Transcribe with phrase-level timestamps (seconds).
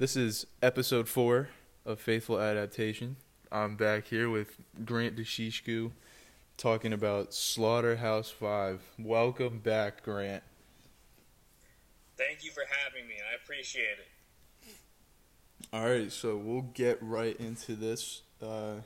[0.00, 1.50] This is episode four
[1.84, 3.16] of Faithful Adaptation.
[3.52, 5.90] I'm back here with Grant Deshishku
[6.56, 8.80] talking about Slaughterhouse Five.
[8.98, 10.42] Welcome back, Grant.
[12.16, 13.16] Thank you for having me.
[13.16, 14.72] I appreciate it.
[15.70, 18.22] All right, so we'll get right into this.
[18.40, 18.76] Uh,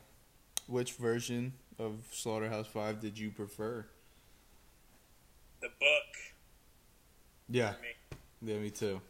[0.66, 3.86] which version of Slaughterhouse Five did you prefer?
[5.60, 6.34] The book.
[7.48, 8.18] Yeah, me.
[8.52, 9.00] yeah, me too.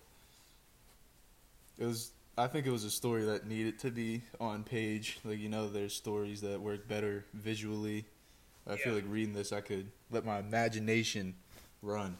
[1.79, 2.12] It was.
[2.36, 5.19] I think it was a story that needed to be on page.
[5.24, 8.06] Like you know, there's stories that work better visually.
[8.66, 11.34] I feel like reading this, I could let my imagination
[11.83, 12.16] run.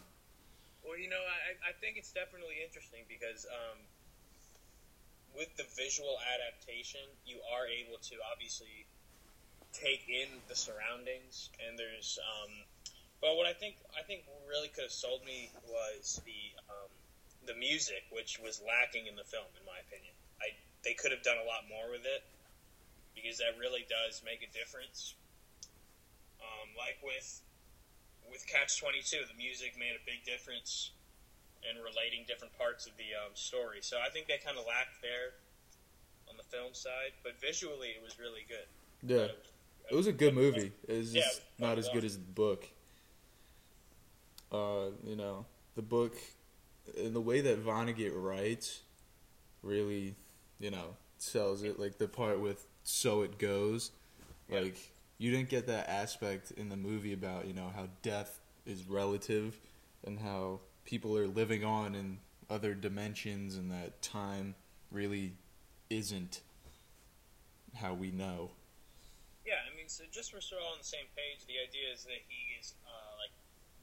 [0.85, 3.81] Well, you know, I, I think it's definitely interesting because um,
[5.35, 8.85] with the visual adaptation, you are able to obviously
[9.73, 12.19] take in the surroundings, and there's.
[12.23, 12.51] Um,
[13.21, 16.91] but what I think I think really could have sold me was the um,
[17.47, 20.13] the music, which was lacking in the film, in my opinion.
[20.41, 20.53] I
[20.83, 22.21] they could have done a lot more with it
[23.15, 25.15] because that really does make a difference.
[26.41, 27.41] Um, like with
[28.29, 30.91] with Catch Twenty Two, the music made a big difference
[31.65, 33.79] in relating different parts of the um, story.
[33.81, 35.33] So I think they kind of lacked there
[36.29, 38.69] on the film side, but visually it was really good.
[39.01, 39.33] Yeah,
[39.89, 40.71] it was a good movie.
[40.87, 42.67] It's Yeah, just it not as good as the book.
[44.51, 46.15] Uh, you know, the book
[46.97, 48.81] and the way that Vonnegut writes
[49.63, 50.15] really,
[50.59, 51.79] you know, sells it.
[51.79, 53.91] Like the part with "so it goes,"
[54.49, 54.61] Yeah.
[54.61, 54.77] like
[55.17, 59.59] you didn't get that aspect in the movie about you know how death is relative
[60.03, 62.19] and how people are living on in
[62.49, 64.55] other dimensions and that time
[64.91, 65.33] really
[65.89, 66.41] isn't
[67.75, 68.51] how we know.
[69.45, 72.03] Yeah, I mean, so just for so all on the same page, the idea is
[72.05, 73.29] that he is uh, like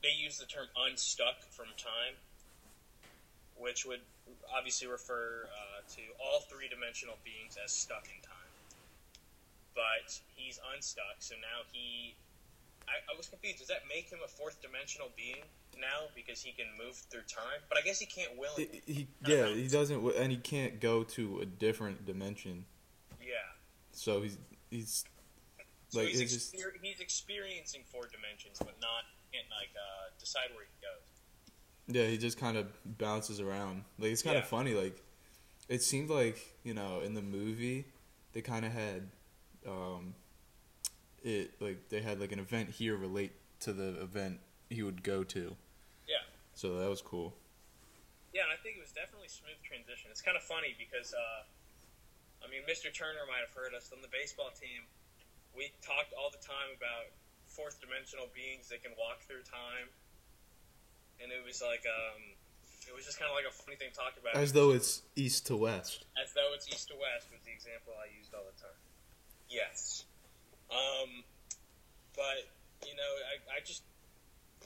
[0.03, 2.19] they use the term unstuck from time,
[3.59, 4.01] which would
[4.57, 8.53] obviously refer uh, to all three dimensional beings as stuck in time.
[9.75, 12.15] But he's unstuck, so now he.
[12.89, 13.59] I, I was confused.
[13.59, 15.45] Does that make him a fourth dimensional being
[15.81, 17.63] now because he can move through time?
[17.69, 18.83] But I guess he can't willingly.
[18.85, 22.65] He, he yeah, he doesn't, and he can't go to a different dimension.
[23.21, 23.37] Yeah.
[23.93, 24.37] So he's
[24.71, 25.05] he's
[25.93, 30.49] So like he's, it's just he's experiencing four dimensions, but not can't like uh, decide
[30.57, 31.05] where he goes.
[31.95, 32.67] Yeah, he just kind of
[32.99, 33.85] bounces around.
[33.99, 34.75] Like it's kind of funny.
[34.75, 35.03] Like
[35.69, 37.87] it seemed like you know in the movie
[38.33, 39.09] they kind of had
[39.67, 40.15] um
[41.23, 45.23] it like they had like an event here relate to the event he would go
[45.23, 45.57] to.
[46.09, 46.25] Yeah.
[46.55, 47.35] So that was cool.
[48.33, 50.09] Yeah, and I think it was definitely smooth transition.
[50.09, 51.45] It's kind of funny because, uh,
[52.41, 52.89] I mean, Mr.
[52.89, 54.89] Turner might have heard us on the baseball team.
[55.53, 57.13] We talked all the time about
[57.45, 59.93] fourth dimensional beings that can walk through time,
[61.53, 62.23] was like, um,
[62.89, 64.35] it was just kind of like a funny thing to talk about.
[64.41, 66.05] As though it's east to west.
[66.17, 68.81] as though it's east to west was the example I used all the time.
[69.53, 70.05] Yes.
[70.73, 71.23] Um,
[72.17, 72.49] but
[72.89, 73.83] you know, I, I just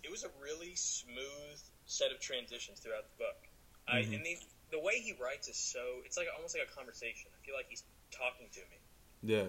[0.05, 3.41] it was a really smooth set of transitions throughout the book.
[3.89, 4.15] I Mhm.
[4.15, 4.37] and the
[4.71, 7.31] the way he writes is so it's like almost like a conversation.
[7.35, 7.83] I feel like he's
[8.13, 8.79] talking to me.
[9.23, 9.49] Yeah,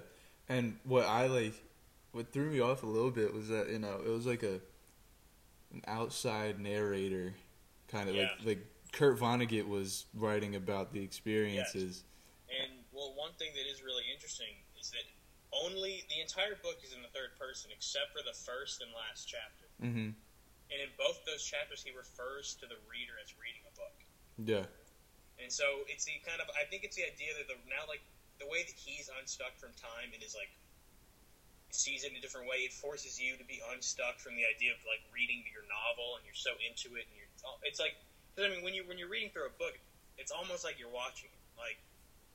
[0.50, 1.54] and what I like,
[2.14, 4.60] what threw me off a little bit was that you know it was like a
[5.72, 7.36] an outside narrator,
[7.88, 8.32] kind of Yeah.
[8.46, 12.04] like like Kurt Vonnegut was writing about the experiences.
[12.50, 15.04] And well, one thing that is really interesting is that
[15.52, 19.28] only the entire book is in the third person except for the first and last
[19.28, 19.68] chapter.
[19.80, 20.12] hmm
[20.72, 23.96] And in both those chapters, he refers to the reader as reading a book.
[24.38, 24.66] Yeah,
[25.42, 28.02] And so it's the kind of I think it's the idea that the now like
[28.40, 30.50] the way that he's unstuck from time and is like
[31.78, 32.66] sees it in a different way.
[32.66, 36.26] It forces you to be unstuck from the idea of like reading your novel and
[36.26, 37.96] you're so into it and you're oh, it's like
[38.34, 39.78] 'cause, I mean when you when you're reading through a book,
[40.18, 41.78] it's almost like you're watching it, like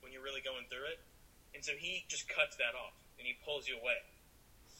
[0.00, 1.02] when you're really going through it.
[1.52, 4.00] And so he just cuts that off and he pulls you away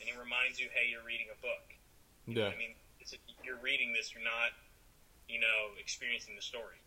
[0.01, 1.67] and he reminds you, hey, you're reading a book.
[2.27, 4.55] You yeah, I mean, it's you're reading this, you're not,
[5.29, 6.79] you know, experiencing the story.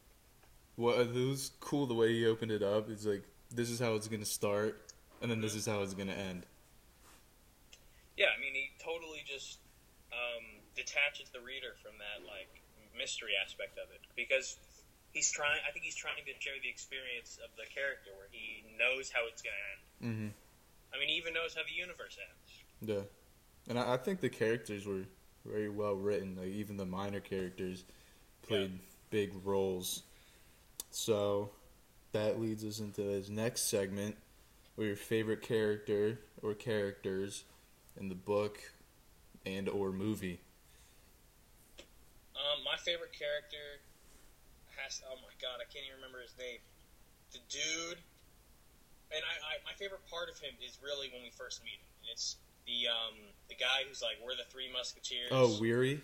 [0.77, 2.89] Well, uh, it was cool the way he opened it up.
[2.89, 4.81] It's like this is how it's gonna start,
[5.21, 5.59] and then this mm-hmm.
[5.59, 6.45] is how it's gonna end.
[8.15, 9.59] Yeah, I mean, he totally just
[10.11, 12.49] um, detaches the reader from that like
[12.95, 14.55] mystery aspect of it because
[15.11, 15.59] he's trying.
[15.67, 19.27] I think he's trying to share the experience of the character where he knows how
[19.27, 19.83] it's going to end.
[19.99, 20.31] hmm
[20.95, 22.47] I mean, he even knows how the universe ends.
[22.79, 23.03] Yeah,
[23.67, 25.03] and I, I think the characters were
[25.45, 26.37] very well written.
[26.37, 27.83] Like even the minor characters
[28.47, 28.79] played
[29.09, 30.03] big roles.
[30.91, 31.49] So
[32.13, 34.15] that leads us into this next segment,
[34.75, 37.43] where your favorite character or characters
[37.99, 38.59] in the book
[39.45, 40.39] and or movie.
[42.35, 43.79] Um, my favorite character
[44.75, 45.01] has.
[45.07, 46.59] Oh my god, I can't even remember his name.
[47.31, 47.99] the dude,
[49.11, 51.89] and I, I my favorite part of him is really when we first meet him.
[52.03, 52.37] And it's
[52.67, 53.15] the um
[53.47, 56.01] the guy who's like, "We're the Three Musketeers." Oh, Weary.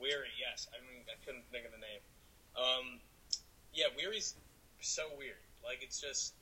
[0.00, 0.68] Weary, yes.
[0.72, 2.00] I mean, I couldn't think of the name.
[2.56, 3.00] Um,
[3.74, 4.34] yeah, Weary's
[4.80, 5.40] so weird.
[5.64, 6.34] Like it's just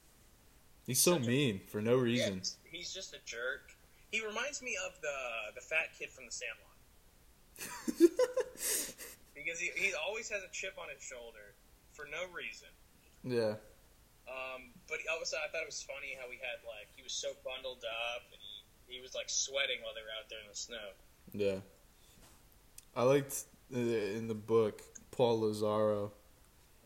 [0.87, 2.35] He's so Such a- mean for no yeah, reason.
[2.35, 3.75] he's- he's just a jerk.
[4.11, 6.77] He reminds me of the the fat kid from the Sandlot
[9.35, 11.55] because he he always has a chip on his shoulder
[11.93, 12.69] for no reason.
[13.25, 13.55] yeah.
[14.29, 17.29] Um, but also, I thought it was funny how he had like he was so
[17.45, 17.83] bundled
[18.15, 18.41] up and
[18.87, 20.93] he, he was like sweating while they were out there in the snow.
[21.33, 21.61] Yeah.
[22.95, 23.45] I liked
[23.75, 26.13] uh, in the book Paul Lazaro.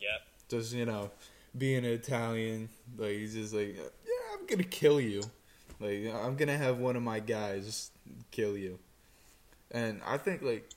[0.00, 0.20] Yep.
[0.48, 1.10] Just you know,
[1.56, 5.22] being an Italian, like he's just like, yeah, I'm gonna kill you.
[5.82, 7.90] Like I'm gonna have one of my guys
[8.30, 8.78] kill you.
[9.70, 10.68] And I think like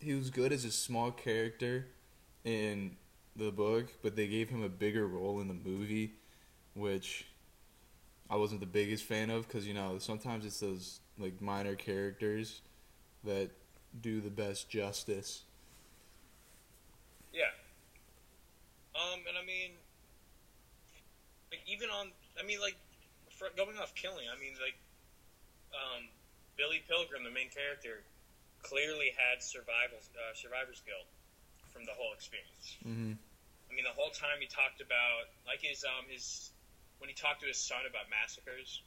[0.00, 1.86] he was good as a small character
[2.44, 2.96] in
[3.36, 6.14] the book, but they gave him a bigger role in the movie,
[6.74, 7.26] which
[8.30, 12.62] I wasn't the biggest fan of because you know sometimes it's those like minor characters
[13.24, 13.50] that
[14.00, 15.42] do the best justice.
[17.34, 17.52] Yeah.
[18.94, 19.72] Um, and I mean,
[21.50, 22.10] like even on,
[22.40, 22.76] I mean, like
[23.40, 24.76] for going off killing, I mean, like,
[25.72, 26.12] um,
[26.60, 28.04] Billy Pilgrim, the main character,
[28.60, 31.08] clearly had survival uh, survivor's guilt
[31.72, 32.76] from the whole experience.
[32.84, 33.16] Mm-hmm.
[33.16, 36.52] I mean, the whole time he talked about like his um his
[37.00, 38.84] when he talked to his son about massacres,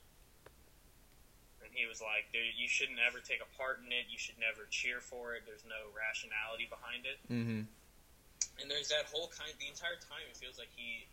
[1.66, 4.06] and he was like, there, "You shouldn't ever take a part in it.
[4.12, 5.50] You should never cheer for it.
[5.50, 7.66] There's no rationality behind it." Mm-hmm.
[8.62, 9.50] And there's that whole kind.
[9.58, 11.10] The entire time, it feels like he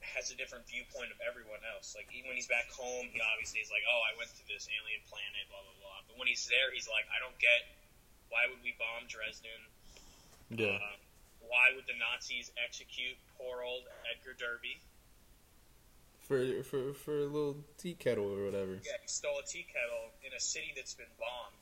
[0.00, 1.92] has a different viewpoint of everyone else.
[1.92, 4.68] Like even when he's back home, he obviously is like, "Oh, I went to this
[4.68, 7.68] alien planet, blah blah blah." But when he's there, he's like, "I don't get
[8.30, 9.60] why would we bomb Dresden?
[10.54, 10.78] Yeah.
[10.78, 10.96] Uh,
[11.42, 14.78] why would the Nazis execute poor old Edgar Derby?
[16.30, 18.78] for for for a little tea kettle or whatever.
[18.86, 21.58] Yeah, he stole a tea kettle in a city that's been bombed.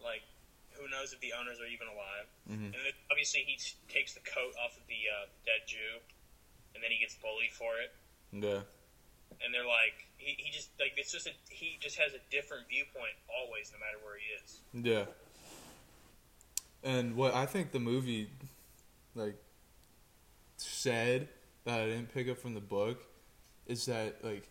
[0.00, 0.24] Like,
[0.72, 2.24] who knows if the owners are even alive?
[2.48, 2.72] Mhm.
[2.72, 6.00] And then obviously he t- takes the coat off of the uh, dead Jew,
[6.78, 7.90] and then he gets bullied for it.
[8.30, 8.62] Yeah.
[9.42, 12.68] And they're like, he, he just like it's just a, he just has a different
[12.68, 14.60] viewpoint always, no matter where he is.
[14.72, 15.06] Yeah.
[16.84, 18.30] And what I think the movie
[19.16, 19.34] like
[20.56, 21.28] said
[21.64, 23.02] that I didn't pick up from the book
[23.66, 24.48] is that like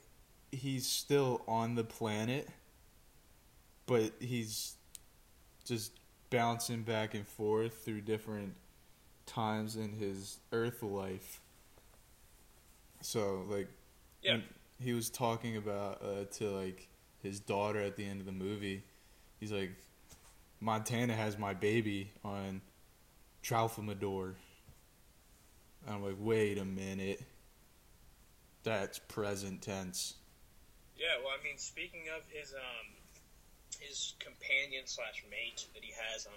[0.51, 2.50] he's still on the planet
[3.88, 4.74] but he's
[5.65, 5.94] just
[6.29, 8.53] bouncing back and forth through different
[9.25, 11.41] times in his earth life.
[13.02, 13.68] So like
[14.22, 14.40] Yeah.
[14.80, 16.88] he was talking about uh, to like
[17.22, 18.84] his daughter at the end of the movie.
[19.40, 19.72] He's like,
[20.60, 22.62] Montana has my baby on
[23.44, 24.34] Tralfamadore.
[25.88, 27.22] I'm like, wait a minute.
[28.64, 30.16] That's present tense.
[30.98, 32.88] Yeah, well, I mean, speaking of his um
[33.80, 36.34] his companion slash mate that he has on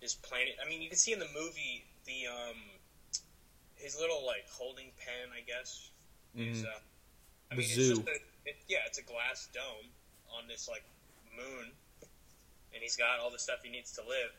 [0.00, 2.56] his planet, I mean, you can see in the movie the um
[3.76, 5.90] his little like holding pen, I guess.
[6.34, 6.66] Is, Mhm.
[6.66, 6.80] uh,
[7.50, 7.80] I The mean, zoo.
[7.80, 9.92] it's just a, it, yeah, it's a glass dome
[10.30, 10.82] on this like
[11.36, 11.72] moon,
[12.72, 14.32] and he's got all the stuff he needs to live.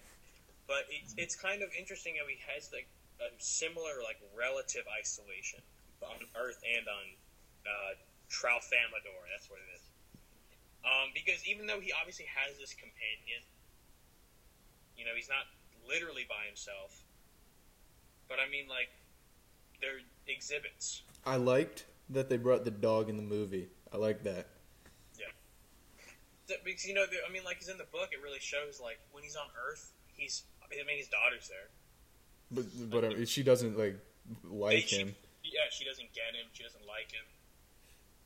[0.67, 2.87] But it's it's kind of interesting that he has like
[3.21, 5.61] a similar like relative isolation
[6.01, 7.05] on Earth and on
[7.65, 7.93] uh,
[8.29, 9.29] Tralfamadore.
[9.31, 9.81] That's what it is.
[10.83, 13.41] Um, because even though he obviously has this companion,
[14.97, 15.47] you know, he's not
[15.87, 17.01] literally by himself.
[18.27, 18.89] But I mean, like,
[19.81, 21.03] they're exhibits.
[21.25, 23.67] I liked that they brought the dog in the movie.
[23.93, 24.47] I like that.
[25.17, 25.25] Yeah,
[26.63, 29.23] Because you know, I mean, like, 'cause in the book, it really shows like when
[29.23, 30.43] he's on Earth, he's.
[30.63, 31.69] I mean, his daughter's there.
[32.51, 33.97] But but uh, she doesn't like
[34.43, 35.15] like She- him.
[35.43, 36.47] Yeah, she doesn't get him.
[36.53, 37.23] She doesn't like him.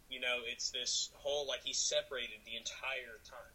[0.10, 3.53] You know, it's this whole like he's separated the entire time.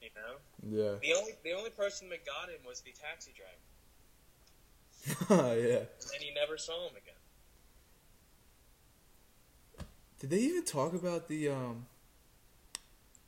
[0.00, 0.98] You know, Yeah.
[1.00, 3.56] the only the only person that got him was the taxi driver,
[5.30, 5.36] yeah.
[5.36, 7.14] and he never saw him again.
[10.18, 11.86] Did they even talk about the um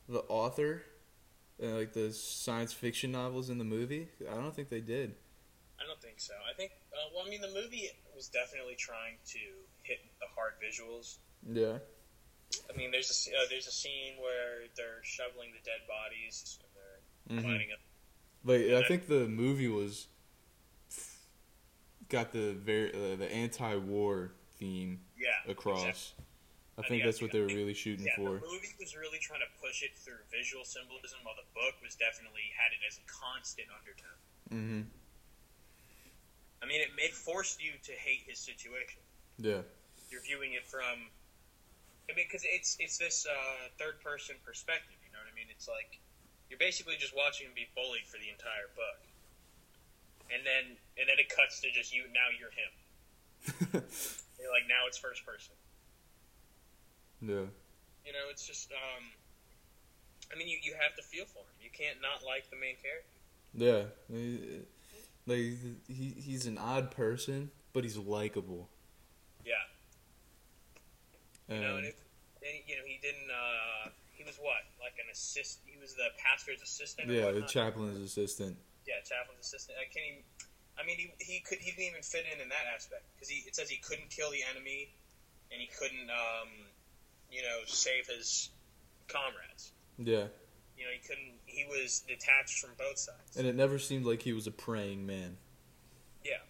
[0.08, 0.82] the author
[1.62, 4.08] uh, like the science fiction novels in the movie?
[4.30, 5.14] I don't think they did.
[5.80, 6.34] I don't think so.
[6.50, 9.38] I think, uh, well, I mean, the movie was definitely trying to
[9.84, 11.18] hit the hard visuals.
[11.48, 11.78] Yeah.
[12.72, 16.70] I mean, there's a uh, there's a scene where they're shoveling the dead bodies and
[16.74, 17.44] they're Mhm.
[17.52, 17.78] lining up.
[18.44, 20.06] Like I think the movie was
[22.08, 25.84] got the very uh, the anti-war theme Yeah, across.
[25.84, 26.24] exactly.
[26.78, 28.38] I think that's what they were really shooting Yeah, for.
[28.38, 31.98] the movie was really trying to push it through visual symbolism, while the book was
[31.98, 34.20] definitely had it as a constant undertone.
[34.46, 34.82] hmm
[36.62, 39.02] I mean, it, it forced you to hate his situation.
[39.38, 39.62] Yeah.
[40.10, 41.10] You're viewing it from.
[42.10, 44.96] I mean, because it's it's this uh, third person perspective.
[45.04, 45.50] You know what I mean?
[45.50, 45.98] It's like
[46.50, 48.98] you're basically just watching him be bullied for the entire book,
[50.32, 52.04] and then and then it cuts to just you.
[52.12, 52.72] Now you're him.
[54.38, 55.54] You're like now it's first person.
[57.20, 57.50] Yeah.
[58.06, 58.70] You know, it's just.
[58.72, 59.04] um
[60.32, 61.56] I mean, you, you have to feel for him.
[61.62, 63.08] You can't not like the main character.
[63.54, 63.84] Yeah.
[65.26, 65.58] Like
[65.88, 68.68] he he's an odd person, but he's likable.
[69.44, 69.52] Yeah.
[71.48, 71.94] You know, and, And if,
[72.42, 73.30] and you know, he didn't.
[73.30, 75.60] uh He was what, like an assist?
[75.66, 77.08] He was the pastor's assistant.
[77.10, 78.56] yeah, the chaplain's assistant.
[78.88, 79.76] Yeah, chaplain's assistant.
[79.76, 80.24] I can't even.
[80.80, 83.44] I mean, he, he could he didn't even fit in in that aspect because he
[83.44, 84.88] it says he couldn't kill the enemy,
[85.52, 86.48] and he couldn't um,
[87.30, 88.48] you know save his
[89.06, 89.76] comrades.
[89.98, 90.32] Yeah.
[90.78, 91.36] You know, he couldn't.
[91.44, 93.36] He was detached from both sides.
[93.36, 95.36] And it never seemed like he was a praying man.
[96.24, 96.40] yeah,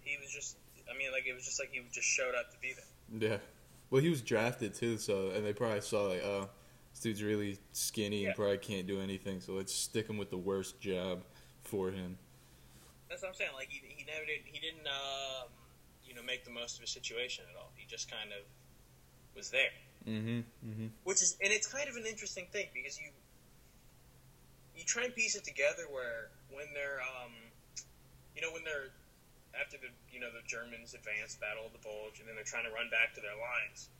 [0.00, 0.56] he was just.
[0.88, 3.30] I mean, like it was just like he just showed up to be there.
[3.30, 3.36] Yeah.
[3.90, 6.48] Well, he was drafted too, so and they probably saw like, oh,
[6.98, 8.28] this dude's really skinny Yeah.
[8.28, 11.22] and probably can't do anything, so let's stick him with the worst job
[11.62, 12.18] for him.
[13.08, 13.50] That's what I'm saying.
[13.54, 14.40] Like he, he never did.
[14.44, 14.86] He didn't.
[14.86, 15.48] Um,
[16.04, 17.70] you know, make the most of his situation at all.
[17.76, 18.42] He just kind of
[19.36, 19.70] was there.
[20.08, 20.40] Mm-hmm.
[20.66, 20.86] Mm-hmm.
[21.04, 23.10] which is and it's kind of an interesting thing because you
[24.74, 27.32] you try and piece it together where when they're um
[28.34, 28.88] you know when they're
[29.60, 32.64] after the you know the Germans advance battle of the Bulge and then they're trying
[32.64, 33.90] to run back to their lines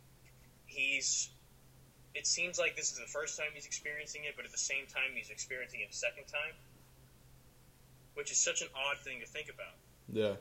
[0.67, 1.29] he's
[2.19, 4.85] it seems like this is the first time he's experiencing it but at the same
[4.91, 6.53] time he's experiencing it a second time
[8.19, 9.79] which is such an odd thing to think about
[10.11, 10.35] Yeah.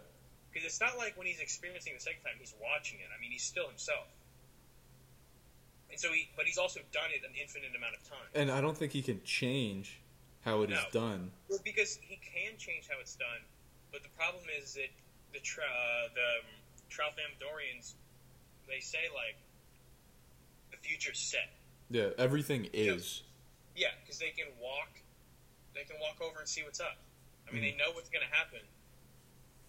[0.52, 3.22] because it's not like when he's experiencing it the second time he's watching it I
[3.22, 4.10] mean he's still himself
[5.94, 8.60] and so he but he's also done it an infinite amount of time And I
[8.60, 10.02] don't think he can change
[10.44, 11.02] how it is No.
[11.02, 11.32] done.
[11.50, 13.44] Well, because he can change how it's done,
[13.92, 14.88] but the problem is that
[15.34, 16.48] the tra- uh, the um,
[16.88, 17.96] Tralfamadorians,
[18.68, 19.36] they say like
[20.72, 21.50] the future's set.
[21.90, 23.24] Yeah, everything is.
[23.76, 24.90] Yeah, because they can walk,
[25.74, 26.98] they can walk over and see what's up.
[27.48, 27.72] I mean, Mhm.
[27.72, 28.60] they know what's going to happen,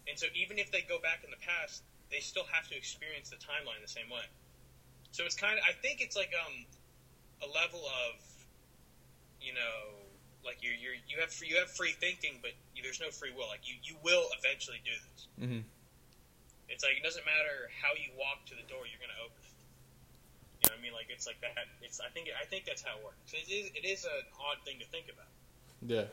[0.09, 3.31] and so even if they go back in the past, they still have to experience
[3.31, 4.25] the timeline the same way.
[5.13, 6.67] So it's kind of, I think it's like um
[7.43, 8.21] a level of,
[9.41, 9.95] you know,
[10.45, 13.31] like you you you have free, you have free thinking, but you, there's no free
[13.33, 13.47] will.
[13.49, 15.29] Like you you will eventually do this.
[15.39, 15.61] Mm-hmm.
[16.69, 19.41] It's like it doesn't matter how you walk to the door, you're going to open
[19.45, 19.48] it.
[20.79, 21.11] You know what I mean?
[21.11, 21.67] Like it's like that.
[21.83, 23.19] It's I think I think that's how it works.
[23.35, 25.27] It is it is an odd thing to think about
[25.83, 26.07] Yeah.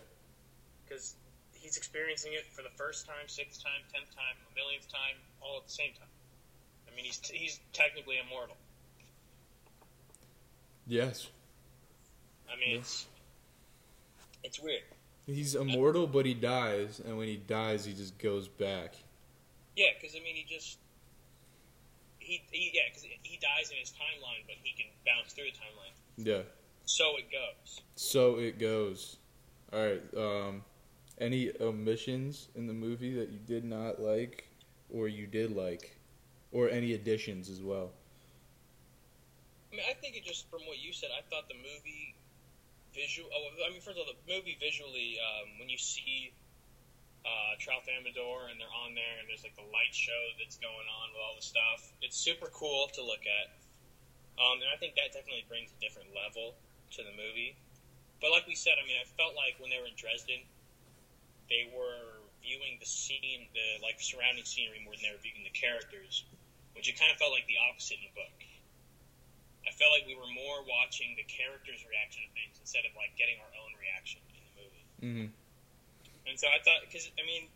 [0.84, 1.16] because
[1.54, 5.58] he's experiencing it for the first time, sixth time, tenth time, a millionth time, all
[5.58, 6.10] at the same time.
[6.92, 8.58] I mean, he's he's technically immortal.
[10.88, 11.28] Yes.
[12.52, 12.78] I mean, Yeah.
[12.80, 13.06] it's
[14.44, 14.84] it's weird.
[15.26, 18.94] He's immortal, but he dies, and when he dies, he just goes back.
[19.76, 20.78] Yeah, because I mean, he just
[22.26, 25.52] he, he yeah, because he dies in his timeline, but he can bounce through the
[25.52, 25.94] timeline.
[26.18, 26.42] Yeah.
[26.86, 27.82] So it goes.
[27.96, 29.18] So it goes.
[29.72, 30.02] All right.
[30.18, 30.64] Um,
[31.20, 34.48] any omissions in the movie that you did not like,
[34.90, 35.98] or you did like,
[36.52, 37.92] or any additions as well?
[39.72, 42.16] I mean, I think it just from what you said, I thought the movie
[42.94, 43.30] visual.
[43.34, 46.32] Oh, I mean, first of all, the movie visually, um, when you see
[47.26, 51.10] uh, Tralfamadore and they're on there, and there's like the light show that's going on
[51.12, 53.58] with all the stuff, it's super cool to look at.
[54.38, 56.54] Um, and I think that definitely brings a different level
[56.96, 57.58] to the movie.
[58.22, 60.46] But like we said, I mean, I felt like when they were in Dresden,
[61.50, 65.56] they were viewing the scene, the like surrounding scenery more than they were viewing the
[65.56, 66.30] characters,
[66.78, 68.38] which it kind of felt like the opposite in the book.
[69.66, 73.18] I felt like we were more watching the characters' reaction to things instead of like
[73.18, 74.86] getting our own reaction in the movie.
[75.02, 75.30] Mm-hmm.
[76.26, 77.48] And so I thought, because I mean,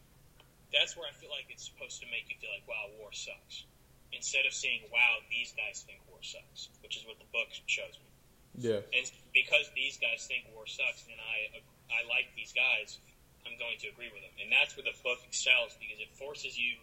[0.70, 3.66] that's where I feel like it's supposed to make you feel like, wow, war sucks,
[4.14, 7.98] instead of seeing, wow, these guys think war sucks, which is what the book shows
[7.98, 8.10] me.
[8.58, 8.82] Yeah.
[8.94, 13.02] And because these guys think war sucks, and I I like these guys,
[13.46, 14.36] I'm going to agree with them.
[14.42, 16.78] And that's where the book excels because it forces you,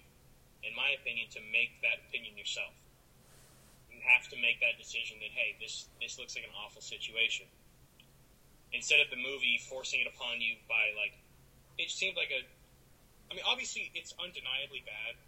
[0.66, 2.74] in my opinion, to make that opinion yourself.
[3.92, 7.46] You have to make that decision that hey, this this looks like an awful situation.
[8.74, 11.14] Instead of the movie forcing it upon you by like,
[11.78, 12.42] it seemed like a.
[13.30, 15.18] I mean, obviously, it's undeniably bad.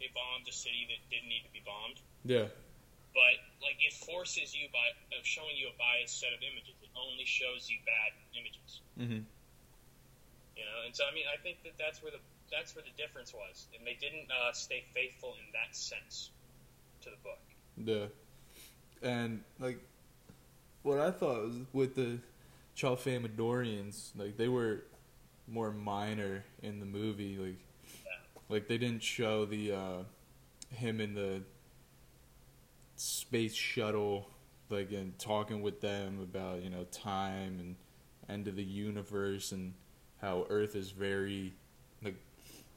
[0.00, 2.50] They bombed a city that didn't need to be bombed Yeah.
[3.14, 4.82] but like it forces you by
[5.14, 6.74] of showing you a biased set of images.
[6.82, 9.22] It only shows you bad images, Mm-hmm.
[10.58, 10.78] you know.
[10.84, 12.18] And so I mean, I think that that's where the
[12.50, 16.30] that's where the difference was, and they didn't uh, stay faithful in that sense
[17.02, 17.38] to the book.
[17.78, 18.06] Yeah.
[19.02, 19.78] And like,
[20.82, 22.18] what I thought was with the
[22.76, 24.82] Tralfamadorians, like they were
[25.48, 27.36] more minor in the movie.
[27.36, 27.58] Like,
[28.04, 28.10] Yeah.
[28.48, 30.02] like they didn't show the uh,
[30.70, 31.42] him in the
[32.96, 34.28] space shuttle,
[34.70, 37.76] like and talking with them about you know time and
[38.28, 39.74] end of the universe and
[40.20, 41.52] how Earth is very
[42.02, 42.16] like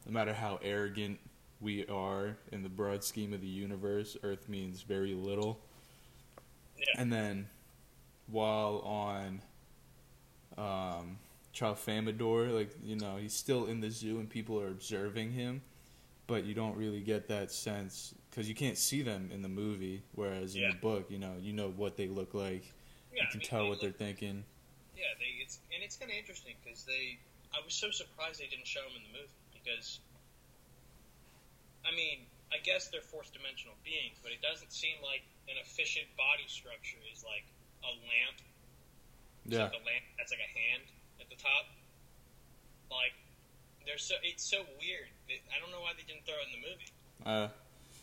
[0.05, 1.19] no matter how arrogant
[1.62, 5.59] we are in the broad scheme of the universe, Earth means very little.
[6.77, 7.01] Yeah.
[7.01, 7.47] And then
[8.27, 9.41] while on
[10.57, 11.17] um,
[11.57, 15.61] Tralfamadore, like you know, he's still in the zoo and people are observing him,
[16.27, 20.03] but you don't really get that sense because you can't see them in the movie.
[20.13, 22.71] Whereas in the book, you know, you know what they look like.
[23.11, 24.43] Yeah, you I can mean, tell what look- they're thinking.
[24.95, 27.17] Yeah, they it's and it's kind of interesting because they.
[27.55, 29.99] I was so surprised they didn't show them in the movie because.
[31.87, 36.05] I mean, I guess they're fourth dimensional beings, but it doesn't seem like an efficient
[36.19, 37.47] body structure is like
[37.87, 38.37] a lamp.
[39.47, 40.83] It's Yeah, Like a lamp that's like a hand
[41.19, 41.65] at the top.
[42.91, 43.13] Like,
[43.86, 45.07] they're so it's so weird.
[45.29, 46.91] I don't know why they didn't throw it in the movie.
[47.25, 47.50] uh,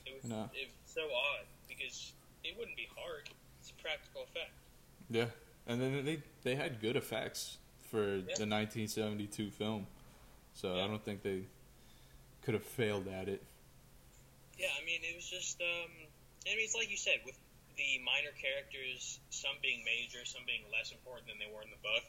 [0.07, 0.51] It was No.
[0.55, 2.13] it was so odd because
[2.45, 3.29] it wouldn't be hard.
[3.61, 4.53] It's a practical effect.
[5.11, 5.29] yeah,
[5.67, 7.59] and then they they had good effects
[7.91, 8.35] for Yeah.
[8.37, 9.87] the 1972 film,
[10.53, 11.45] so I don't think they
[12.43, 13.43] could have failed at it.
[14.59, 15.61] Yeah, I mean, it was just.
[15.61, 15.91] Um,
[16.47, 17.37] I mean, it's like you said, with
[17.77, 21.81] the minor characters, some being major, some being less important than they were in the
[21.83, 22.05] book.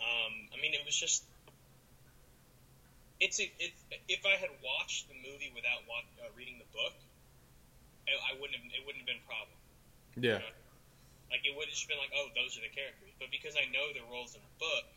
[0.00, 1.24] Um, I mean, it was just.
[3.16, 3.72] It's a, it,
[4.12, 6.92] if I had watched the movie without uh, reading the book,
[8.04, 8.66] I, I wouldn't have.
[8.68, 9.56] It wouldn't have been a problem.
[10.16, 10.40] Yeah,
[11.28, 13.12] Like it would have just been like, oh, those are the characters.
[13.20, 14.88] But because I know the roles in the book,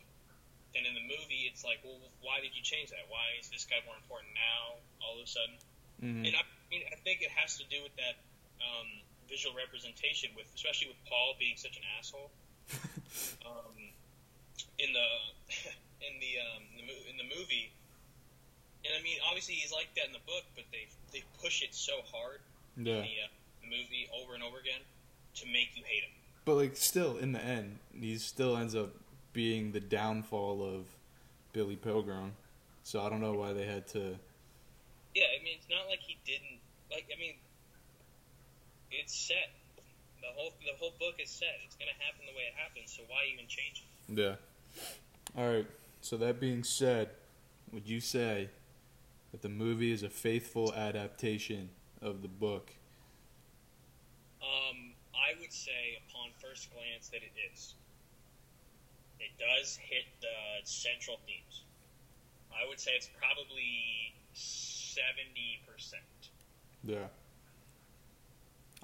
[0.72, 3.04] then in the movie, it's like, well, why did you change that?
[3.12, 4.80] Why is this guy more important now?
[5.04, 5.56] All of a sudden.
[6.00, 8.16] hmm And I mean, I think it has to do with that
[8.64, 8.88] um,
[9.28, 12.32] visual representation, with especially with Paul being such an asshole.
[13.44, 13.76] um,
[14.78, 15.08] in the
[16.06, 17.72] in the um, the in the movie,
[18.84, 21.74] and I mean, obviously he's like that in the book, but they they push it
[21.74, 22.40] so hard
[22.76, 23.00] yeah.
[23.00, 23.30] in the, uh,
[23.62, 24.80] the movie over and over again
[25.36, 26.14] to make you hate him.
[26.44, 28.90] But like, still, in the end, he still ends up
[29.32, 30.86] being the downfall of
[31.52, 32.32] Billy Pilgrim.
[32.82, 34.16] So I don't know why they had to.
[35.14, 36.58] Yeah, I mean, it's not like he didn't
[36.90, 37.06] like.
[37.14, 37.34] I mean,
[38.90, 39.52] it's set.
[40.22, 41.54] The whole the whole book is set.
[41.66, 42.94] It's gonna happen the way it happens.
[42.96, 44.18] So why even change it?
[44.18, 44.34] Yeah.
[45.36, 45.66] All right.
[46.00, 47.10] So that being said,
[47.72, 48.50] would you say
[49.32, 51.70] that the movie is a faithful adaptation
[52.02, 52.72] of the book?
[54.42, 57.74] Um, I would say, upon first glance, that it is.
[59.20, 61.64] It does hit the central themes.
[62.50, 66.02] I would say it's probably seventy percent.
[66.82, 67.06] Yeah.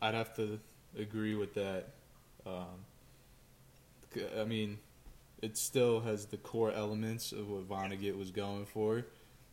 [0.01, 0.61] I'd have to
[0.99, 1.89] agree with that.
[2.47, 2.85] Um,
[4.39, 4.79] I mean,
[5.43, 9.05] it still has the core elements of what Vonnegut was going for,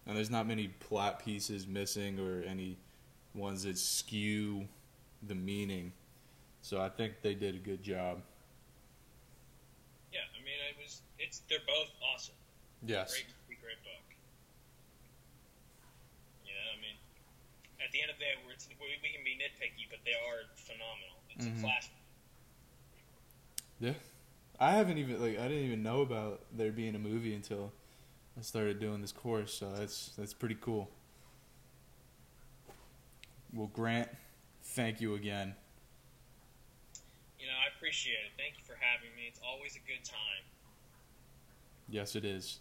[0.05, 2.77] and there's not many plot pieces missing or any
[3.33, 4.67] ones that skew
[5.27, 5.91] the meaning.
[6.61, 8.21] So I think they did a good job.
[10.13, 11.01] Yeah, I mean, it was.
[11.19, 12.35] It's they're both awesome.
[12.85, 13.11] Yes.
[13.11, 14.05] Great, great book.
[16.45, 16.95] You know, I mean,
[17.83, 18.53] at the end of the day, we,
[19.01, 21.17] we can be nitpicky, but they are phenomenal.
[21.35, 21.57] It's Mhm.
[21.59, 21.91] a classic.
[23.79, 23.93] Yeah.
[24.59, 27.71] I haven't even like I didn't even know about there being a movie until
[28.37, 30.89] I started doing this course, so that's that's pretty cool.
[33.53, 34.09] Well, Grant,
[34.63, 35.55] thank you again.
[37.39, 38.31] You know, I appreciate it.
[38.37, 39.23] Thank you for having me.
[39.27, 40.43] It's always a good time.
[41.89, 42.59] Yes, it is.